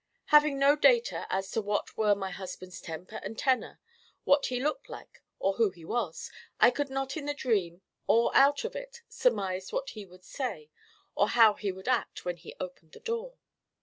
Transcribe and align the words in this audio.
Having 0.33 0.57
no 0.57 0.75
data 0.75 1.27
as 1.29 1.51
to 1.51 1.61
what 1.61 1.95
were 1.95 2.15
my 2.15 2.31
husband's 2.31 2.81
temper 2.81 3.17
and 3.17 3.37
tenor, 3.37 3.79
what 4.23 4.47
he 4.47 4.59
looked 4.59 4.89
like 4.89 5.21
or 5.37 5.53
who 5.57 5.69
he 5.69 5.85
was, 5.85 6.31
I 6.59 6.71
could 6.71 6.89
not 6.89 7.15
in 7.15 7.27
the 7.27 7.35
dream 7.35 7.83
or 8.07 8.35
out 8.35 8.63
of 8.63 8.75
it 8.75 9.03
surmise 9.07 9.71
what 9.71 9.91
he 9.91 10.03
would 10.07 10.23
say 10.23 10.71
or 11.13 11.27
how 11.29 11.53
he 11.53 11.71
would 11.71 11.87
act 11.87 12.25
when 12.25 12.37
he 12.37 12.55
opened 12.59 12.93
the 12.93 12.99
door. 12.99 13.37